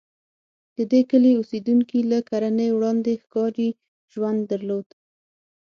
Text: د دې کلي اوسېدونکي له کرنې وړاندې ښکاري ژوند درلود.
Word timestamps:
د 0.77 0.79
دې 0.91 1.01
کلي 1.11 1.31
اوسېدونکي 1.37 1.99
له 2.11 2.19
کرنې 2.29 2.67
وړاندې 2.71 3.11
ښکاري 3.23 3.69
ژوند 4.13 4.39
درلود. 4.51 4.87